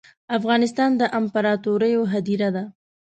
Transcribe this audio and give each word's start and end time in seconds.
افغانستان 0.37 0.91
ده 0.99 1.05
امپراتوریو 1.19 2.01
هدیره 2.13 2.49
ده 2.55 2.63